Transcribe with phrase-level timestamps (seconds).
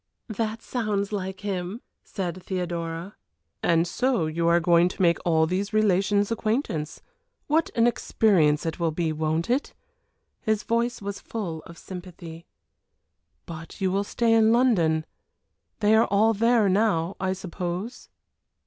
[0.33, 3.15] "That sounds like him," said Theodora.
[3.61, 7.03] "And so you are going to make all these relations' acquaintance.
[7.45, 9.75] What an experience it will be, won't it?"
[10.41, 12.47] His voice was full of sympathy.
[13.45, 15.05] "But you will stay in London.
[15.81, 18.09] They are all there now, I suppose?"